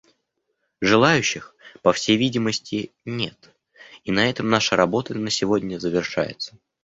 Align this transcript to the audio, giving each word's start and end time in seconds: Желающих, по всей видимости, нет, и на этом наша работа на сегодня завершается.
Желающих, 0.81 1.55
по 1.83 1.93
всей 1.93 2.17
видимости, 2.17 2.91
нет, 3.05 3.51
и 4.03 4.11
на 4.11 4.27
этом 4.27 4.49
наша 4.49 4.75
работа 4.75 5.13
на 5.13 5.29
сегодня 5.29 5.77
завершается. 5.77 6.57